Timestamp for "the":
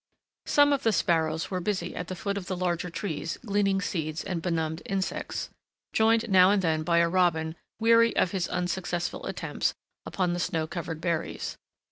0.81-0.91, 2.07-2.15, 2.47-2.57, 10.33-10.39